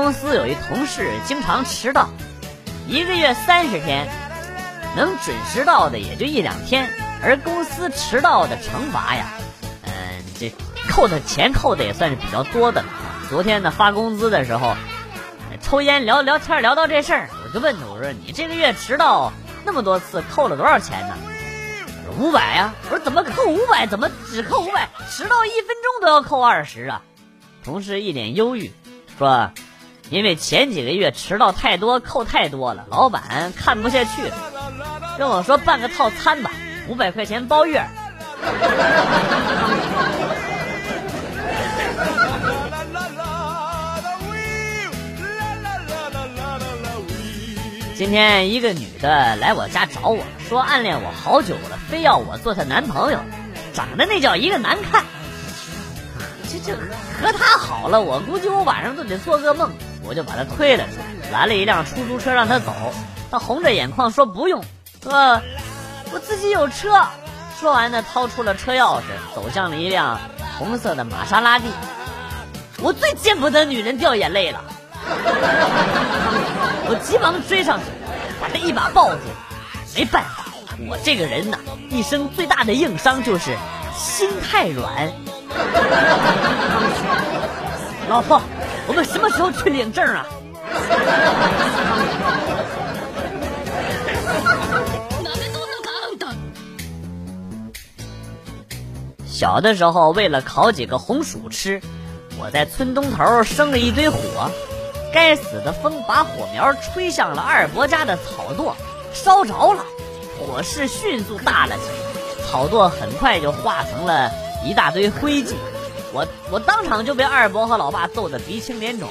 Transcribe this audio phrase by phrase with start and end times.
[0.00, 2.08] 公司有一同事经常迟到，
[2.88, 4.08] 一个月三十天，
[4.96, 6.88] 能准时到的也就一两天，
[7.22, 9.26] 而公司迟到的惩罚呀，
[9.82, 9.92] 嗯，
[10.40, 10.50] 这
[10.88, 12.88] 扣的钱扣的也算是比较多的了。
[13.28, 14.74] 昨天呢发工资的时候，
[15.60, 19.30] 抽烟聊聊天聊到这事儿，我就问他，我说你这个月迟到
[19.66, 21.14] 那么多次，扣了多少钱呢？
[22.18, 22.72] 五百呀！
[22.84, 23.86] 我说怎么扣五百？
[23.86, 24.88] 怎么只扣五百？
[25.10, 27.02] 迟到一分钟都要扣二十啊！
[27.62, 28.72] 同事一脸忧郁，
[29.18, 29.50] 说
[30.12, 34.36] ：“因为前几个月迟到太多，扣太多了，老板看不下去了，
[35.16, 36.50] 跟我说办个套餐吧，
[36.86, 37.82] 五百块钱包月。
[47.96, 53.20] ”今天一个女的来我家找我说暗恋我好久了，非要我做她男朋友，
[53.72, 55.06] 长得那叫一个难看。
[56.52, 56.76] 这这
[57.18, 59.72] 和她好了，我估计我晚上都得做噩梦。
[60.04, 62.72] 我就把他推了出来，拦了一辆出租车让他走。
[63.30, 64.62] 他红着眼眶说不用，
[65.02, 65.40] 说
[66.12, 67.06] 我自己有车。
[67.58, 69.02] 说完呢，掏出了车钥匙，
[69.34, 70.18] 走向了一辆
[70.58, 71.66] 红色的玛莎拉蒂。
[72.80, 74.60] 我最见不得女人掉眼泪了。
[76.88, 77.84] 我急忙追上去，
[78.40, 79.20] 把他一把抱住。
[79.94, 80.44] 没办法，
[80.88, 81.58] 我这个人呐，
[81.90, 83.56] 一生最大的硬伤就是
[83.94, 85.12] 心太软。
[88.08, 88.40] 老婆，
[88.88, 90.26] 我们什么时候去领证啊？
[99.26, 101.80] 小的时候，为了烤几个红薯吃，
[102.38, 104.18] 我在村东头生了一堆火。
[105.12, 108.72] 该死的风把火苗吹向了二伯家的草垛，
[109.12, 109.84] 烧着了，
[110.38, 114.30] 火势迅速大了起来，草垛很快就化成了
[114.64, 115.54] 一大堆灰烬。
[116.12, 119.08] 我我当场就被二伯和老爸揍得鼻青脸肿，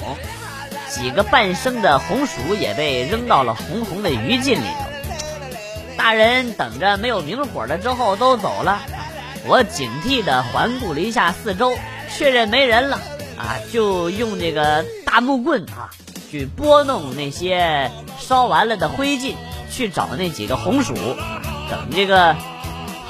[0.89, 4.85] 几个半生的红薯也被扔到了红红的余烬里头。
[5.97, 8.79] 大人等着没有明火了之后都走了，
[9.45, 11.73] 我警惕地环顾了一下四周，
[12.15, 12.99] 确认没人了。
[13.37, 15.89] 啊，就用这个大木棍啊，
[16.29, 19.33] 去拨弄那些烧完了的灰烬，
[19.71, 20.93] 去找那几个红薯。
[21.69, 22.35] 等这个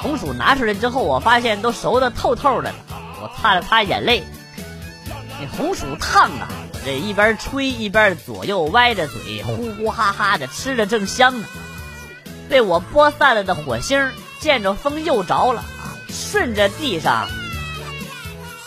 [0.01, 2.75] 红薯拿出来之后，我发现都熟的透透的了。
[3.21, 4.23] 我擦了擦眼泪，
[5.39, 6.47] 那红薯烫啊！
[6.73, 11.47] 我这一边吹一边左右歪着嘴，呼呼哈哈的吃着正香呢。
[12.49, 17.27] 被我拨散了的火星，见着风又着了啊，顺着地上。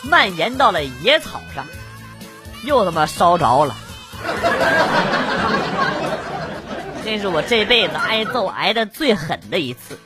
[0.04, 1.66] 蔓延到了野草上，
[2.62, 3.74] 又他妈烧着了。
[7.04, 9.98] 这是我这辈子挨揍挨的最狠的一次。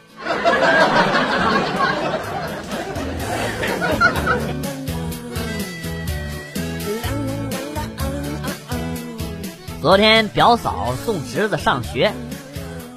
[9.80, 12.12] 昨天表嫂送侄子上学，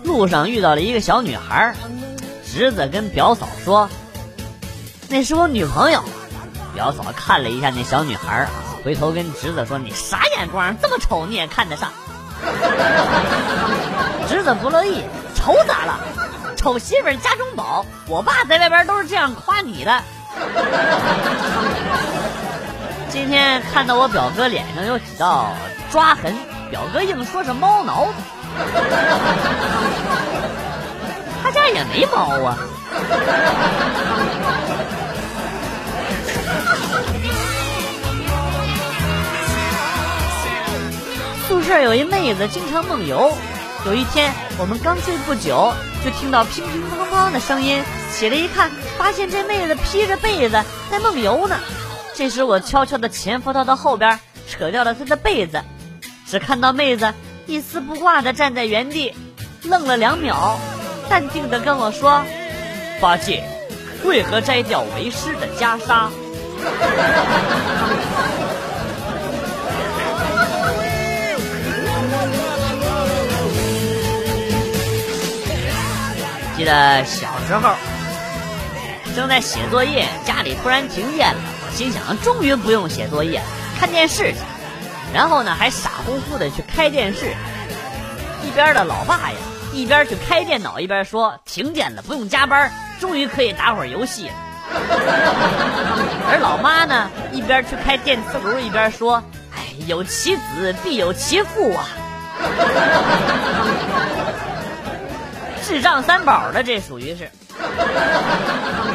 [0.03, 1.75] 路上遇到了一个小女孩，
[2.43, 3.87] 侄子跟表嫂说
[5.07, 6.03] ：“那是我女朋友。”
[6.73, 8.47] 表嫂看了一下那小女孩
[8.83, 10.75] 回头跟侄子说：“你啥眼光？
[10.81, 11.91] 这么丑你也看得上？”
[14.27, 15.03] 侄子不乐意
[15.37, 15.99] ：“丑咋了？
[16.55, 17.85] 丑媳妇家中宝。
[18.07, 20.01] 我爸在外边都是这样夸你的。”
[23.09, 25.53] 今天看到我表哥脸上有几道
[25.91, 26.33] 抓痕，
[26.71, 28.13] 表哥硬说是猫挠的。
[31.43, 32.57] 他家也没猫啊。
[41.45, 43.35] 宿舍有一妹子经常梦游，
[43.85, 45.73] 有一天我们刚睡不久，
[46.05, 51.57] 就听到乒乒乓乓的声音，起来一看，发现这妹子披着被子在梦游呢。
[52.15, 54.17] 这时我悄悄的潜伏到她后边，
[54.47, 55.61] 扯掉了她的被子，
[56.31, 57.13] 只看到妹子
[57.45, 59.13] 一丝不挂的站在原地，
[59.63, 60.57] 愣了两秒，
[61.09, 62.23] 淡定的跟我说
[63.01, 63.43] ：“八戒，
[64.05, 66.07] 为何摘掉为师的袈裟？”
[76.55, 77.75] 记得小时候
[79.13, 83.41] 正在写作业，家里突然停电了，我心想终于不用写作业，
[83.77, 84.37] 看电视去。
[85.13, 87.35] 然后呢，还傻乎乎的去开电视，
[88.43, 89.37] 一边的老爸呀，
[89.73, 94.33] 一边去开电脑，一边说停电了，不用加班，终于可以打会儿游戏了。
[96.31, 99.21] 而老妈呢，一边去开电磁炉，一边说
[99.53, 101.85] ：“哎，有其子必有其父啊。”
[105.61, 107.29] 智障三宝的，这属于是。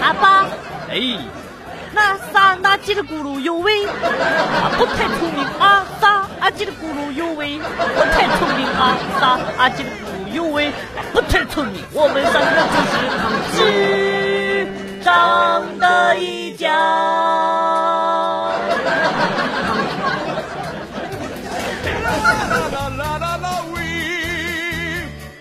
[0.02, 0.46] 阿爸，
[0.90, 1.18] 哎，
[1.96, 3.86] 那仨那叽里咕噜有味，
[4.76, 6.26] 不太聪明啊，仨。
[6.38, 7.64] 阿基的咕噜有喂，不
[8.12, 8.96] 太聪明啊！
[9.18, 9.40] 啥？
[9.58, 9.94] 阿基的咕
[10.30, 10.70] 噜有喂，
[11.12, 11.82] 不太聪明。
[11.92, 12.62] 我们三个
[13.56, 13.74] 就是
[14.62, 16.70] 智障的一家。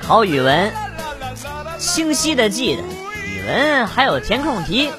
[0.02, 0.72] 考语文，
[1.78, 2.82] 清晰的记得，
[3.28, 4.92] 语文还有填空题，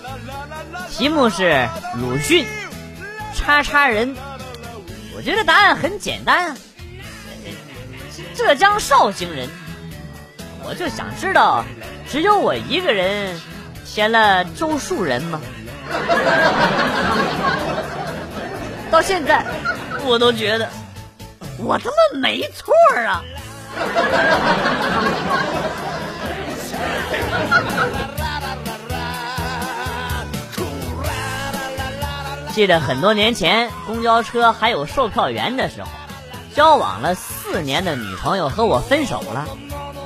[0.97, 1.69] 题目是
[2.01, 2.47] 鲁迅，
[3.35, 4.17] 叉叉人。
[5.15, 6.57] 我觉得答案很简单啊，
[8.35, 9.47] 浙江绍兴人。
[10.65, 11.67] 我就想知道，
[12.09, 13.39] 只有我一个人
[13.85, 15.39] 填了周树人吗？
[18.91, 19.45] 到现在，
[20.07, 20.67] 我都觉得
[21.59, 23.23] 我他妈没错啊！
[32.57, 35.89] 记得很多年前，公交车还有售票员的时候，
[36.55, 39.47] 交往了四年的女朋友和我分手了，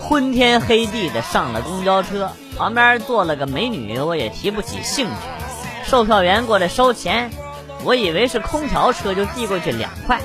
[0.01, 5.13] 昏天黑地的上了公交车，旁边坐了个美女，我也提不起兴趣。
[5.85, 7.31] 售票员过来收钱，
[7.85, 10.21] 我以为是空调车，就递过去两块。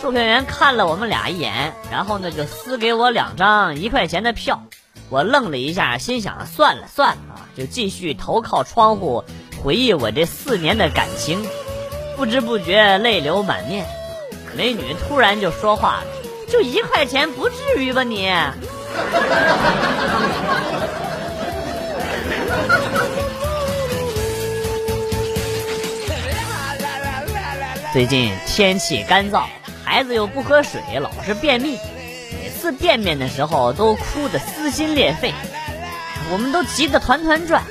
[0.00, 4.62] 售票员看了我们俩一眼，然后呢就撕给我两张一块钱的票。
[5.10, 9.24] 我愣了一下，心想算了算了啊，就继续投靠窗户
[9.60, 11.44] 回忆我这四年的感情。
[12.16, 13.84] 不知不觉泪流满面，
[14.56, 16.06] 美女突然就说话了
[16.48, 18.28] ：“就一块钱，不至于吧你？”
[27.92, 29.44] 最近天气干燥，
[29.84, 31.78] 孩子又不喝水，老是便秘，
[32.42, 35.32] 每次便便的时候都哭得撕心裂肺，
[36.32, 37.62] 我们都急得团团转。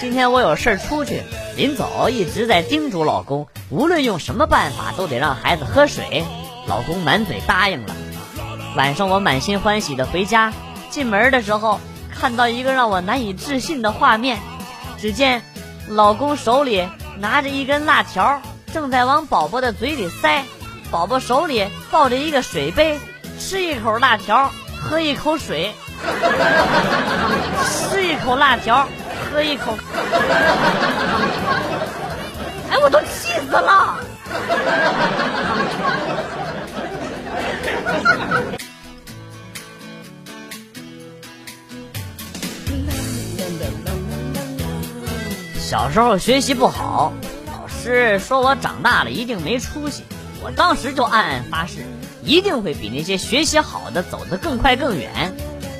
[0.00, 1.22] 今天我有事出去，
[1.56, 3.46] 临走一直在叮嘱老公。
[3.70, 6.24] 无论用什么办法，都得让孩子喝水。
[6.66, 7.94] 老公满嘴答应了。
[8.76, 10.52] 晚上我满心欢喜的回家，
[10.90, 11.80] 进门的时候
[12.12, 14.38] 看到一个让我难以置信的画面。
[14.98, 15.42] 只见
[15.88, 18.40] 老公手里拿着一根辣条，
[18.72, 20.44] 正在往宝宝的嘴里塞。
[20.90, 22.98] 宝宝手里抱着一个水杯，
[23.38, 24.50] 吃一口辣条，
[24.80, 25.72] 喝一口水。
[27.90, 28.86] 吃一口辣条，
[29.34, 29.76] 喝一口。
[32.70, 33.98] 哎，我都气死了！
[45.58, 47.12] 小时候学习不好，
[47.48, 50.04] 老师说我长大了一定没出息。
[50.44, 51.84] 我当时就暗暗发誓，
[52.22, 55.34] 一定会比那些学习好的走得更快更远。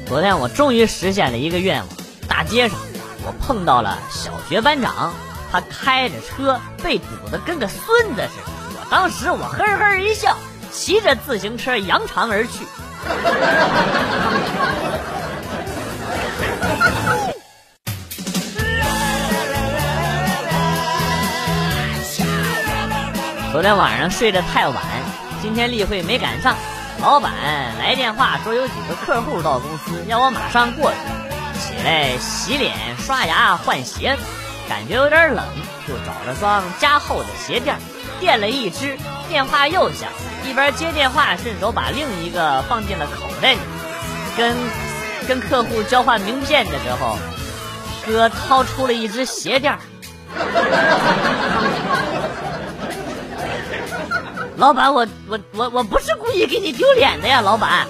[0.08, 1.88] 昨天我终于实现了一个愿望，
[2.26, 2.76] 大街上
[3.26, 5.12] 我碰到了小学班长。
[5.50, 8.80] 他开着车，被堵得跟个孙子似的。
[8.80, 10.36] 我当时我呵呵一笑，
[10.72, 12.66] 骑着自行车扬长而去。
[23.52, 24.82] 昨天晚上睡得太晚，
[25.40, 26.56] 今天例会没赶上。
[27.00, 27.32] 老板
[27.78, 30.96] 来电话说有几个客户到公司，要我马上过去。
[31.64, 34.22] 起来洗脸、刷牙、换鞋子。
[34.68, 35.44] 感觉有点冷，
[35.88, 37.76] 就找了双加厚的鞋垫，
[38.20, 38.98] 垫了一只。
[39.28, 40.10] 电话又响，
[40.46, 43.60] 一边接电话，顺手把另一个放进了口袋里。
[44.36, 44.54] 跟
[45.26, 47.16] 跟客户交换名片的时候，
[48.06, 49.78] 哥掏出了一只鞋垫。
[54.56, 57.86] 老板，我我我我不是故意给你丢脸的呀，老板。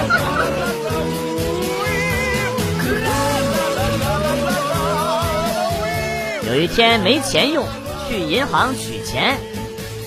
[6.48, 7.68] 有一天没钱用，
[8.08, 9.38] 去银行取钱，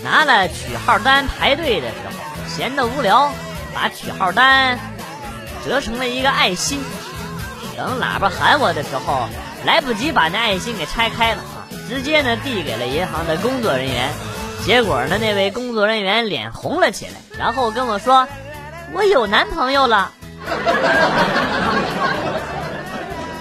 [0.04, 2.12] 拿了取号单排队的时候，
[2.48, 3.32] 闲得无聊，
[3.74, 4.78] 把取号单
[5.66, 6.84] 折成了一个爱心。
[7.78, 9.30] 等喇叭喊我的时候，
[9.66, 11.42] 来不及把那爱心给拆开了，
[11.88, 14.10] 直接呢递给了银行的工作人员。
[14.66, 18.28] 结果呢，那位工作人员脸红了起来，然后跟我说
[18.94, 20.12] ：“我有男朋友了。”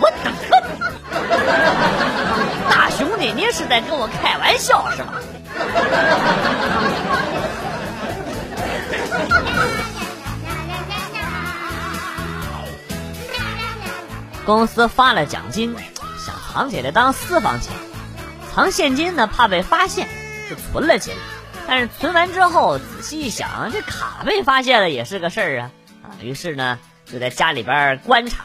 [0.00, 0.16] 我的
[2.71, 5.12] 大兄弟，你是在跟我开玩笑是吧？
[14.44, 15.76] 公司发了奖金，
[16.18, 17.73] 想藏起来当私房钱。
[18.52, 20.09] 藏现金呢，怕被发现，
[20.50, 21.16] 就存了起来。
[21.69, 25.71] 但是存完之后，仔细一想，这卡被发现了也是个事儿啊
[26.02, 26.07] 啊！
[26.21, 28.45] 于是呢，就在家里边观察。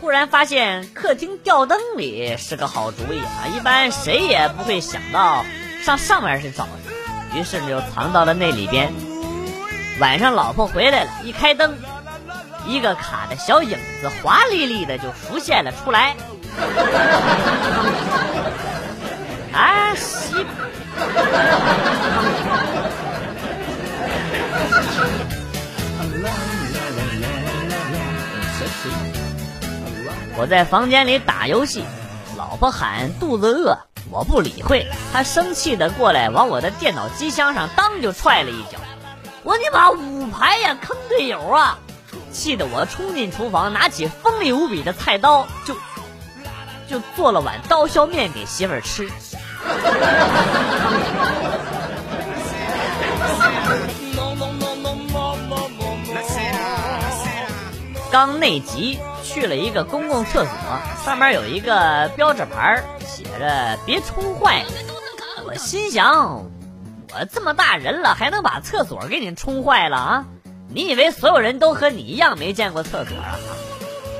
[0.00, 3.48] 忽然发现客厅吊灯里是个好主意啊！
[3.56, 5.44] 一般谁也不会想到
[5.82, 6.68] 上上面去找
[7.32, 8.92] 去，于是就藏到了那里边。
[9.98, 11.78] 晚上老婆回来了，一开灯，
[12.66, 16.14] 一个卡的小影子华丽丽的就浮现了出来。
[19.56, 20.48] 啊，媳妇！
[30.38, 31.82] 我在房间里打游戏，
[32.36, 33.78] 老婆喊肚子饿，
[34.10, 38.78] 我不理会，她生气的过来往我的电脑机箱上当就踹了一脚，
[39.42, 41.78] 我你妈五排呀，坑队友啊！
[42.30, 45.74] 气得我冲进厨房，拿起锋利无比的菜刀，就
[46.86, 49.08] 就做了碗刀削面给媳妇吃。
[58.10, 58.98] 刚内急。
[59.22, 60.50] 去了一个公共厕所，
[61.04, 64.64] 上面有一个标志牌，写着“别冲坏”。
[65.44, 66.46] 我心想，
[67.12, 70.24] 我这么大人了，还能把厕所给你冲坏了啊？
[70.68, 73.36] 你以为所有人都和你一样没见过厕所啊？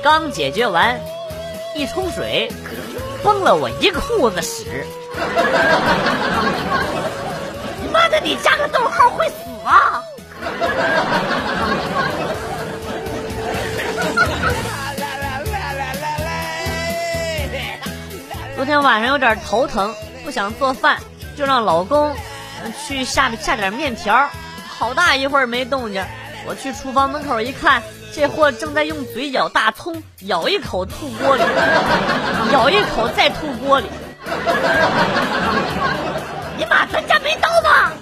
[0.03, 0.99] 刚解决完，
[1.75, 2.51] 一冲水，
[3.27, 4.85] 崩了我一裤子屎！
[7.83, 9.33] 你妈的，你加个逗号会死
[9.65, 10.01] 啊！
[18.55, 19.93] 昨天晚上有点头疼，
[20.23, 20.97] 不想做饭，
[21.35, 22.15] 就让老公
[22.87, 24.29] 去下下点面条。
[24.69, 26.01] 好大一会儿没动静，
[26.47, 27.83] 我去厨房门口一看，
[28.19, 31.43] 这货正在用嘴咬大葱，咬一口吐锅里，
[32.51, 33.85] 咬一口再吐锅里。
[36.57, 37.93] 你妈，咱家没刀吗？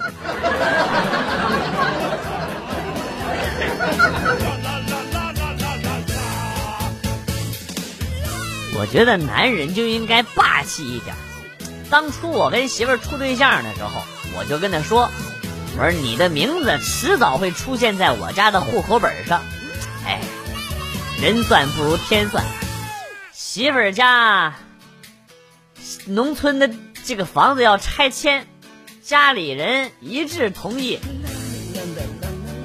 [8.79, 11.13] 我觉得男人就应该霸气一点。
[11.89, 14.01] 当初我跟媳妇处对象的时候，
[14.37, 15.09] 我就跟她说
[15.77, 19.41] ：“我说你的名字迟早会出现在我家的户口本上。”
[20.05, 20.21] 哎，
[21.21, 22.43] 人算不如天算，
[23.31, 24.53] 媳妇儿家
[26.05, 26.69] 农村的
[27.03, 28.47] 这个房子要拆迁，
[29.03, 30.99] 家里人一致同意，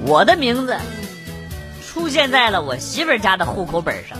[0.05, 0.77] 我的名字
[1.87, 4.17] 出现在了我媳妇儿家的户口本上。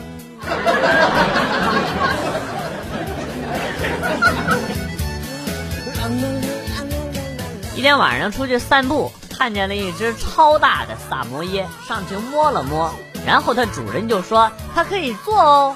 [7.76, 12.94] 一天晚上出去散步，看见了一只超大的萨摩耶，上去摸了摸，
[13.26, 15.76] 然后它主人就说它可以坐哦。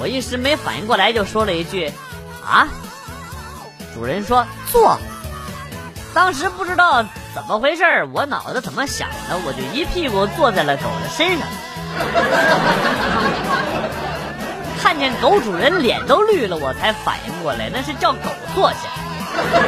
[0.00, 1.92] 我一时没反应过来，就说了一句
[2.46, 2.68] ：“啊！”
[3.94, 4.98] 主人说坐。
[6.14, 7.02] 当时不知道
[7.34, 11.46] 怎么回事我脑子怎么想的，我就一屁股坐在了狗的身上。
[14.80, 19.67] 看见狗主人脸都绿了，我才反应过来，那是叫狗坐下。